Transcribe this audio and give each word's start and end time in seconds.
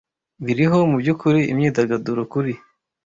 Biriho? 0.45 0.77
Mubyukuri 0.91 1.39
imyidagaduro 1.51 2.21
kuri 2.31 2.53